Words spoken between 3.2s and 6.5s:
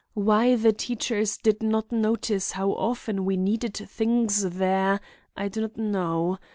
we needed things there, I do not know.